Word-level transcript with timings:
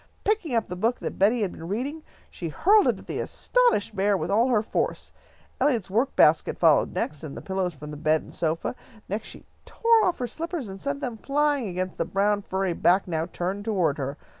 Picking 0.23 0.55
up 0.55 0.67
the 0.67 0.75
book 0.75 0.97
that 0.97 1.19
Betty 1.19 1.41
had 1.43 1.51
been 1.51 1.67
reading, 1.67 2.01
she 2.31 2.49
hurled 2.49 2.87
it 2.87 2.97
at 2.97 3.05
the 3.05 3.19
astonished 3.19 3.95
bear 3.95 4.17
with 4.17 4.31
all 4.31 4.47
her 4.47 4.63
force. 4.63 5.11
Eliot's 5.59 5.91
work 5.91 6.15
basket 6.15 6.57
followed 6.57 6.91
next, 6.95 7.23
and 7.23 7.37
the 7.37 7.39
pillows 7.43 7.75
from 7.75 7.91
the 7.91 7.97
bed 7.97 8.23
and 8.23 8.33
sofa. 8.33 8.73
Next 9.07 9.27
she 9.27 9.45
tore 9.63 10.05
off 10.05 10.17
her 10.17 10.25
slippers, 10.25 10.69
and 10.69 10.81
sent 10.81 11.01
them 11.01 11.17
flying 11.17 11.67
against 11.69 11.97
the 11.99 12.05
brown 12.05 12.41
furry 12.41 12.73
back 12.73 13.07
now 13.07 13.27
turned 13.27 13.63
toward 13.63 13.99
her. 13.99 14.17